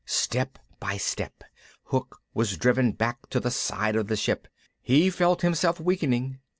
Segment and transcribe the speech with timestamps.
[0.03, 1.43] Step by step
[1.83, 4.47] Hook was driven back to the side of the ship.
[4.81, 6.39] He felt himself weakening.